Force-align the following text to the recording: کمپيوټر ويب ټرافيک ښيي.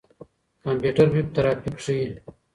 کمپيوټر 0.63 1.07
ويب 1.11 1.27
ټرافيک 1.35 1.75
ښيي. 1.85 2.07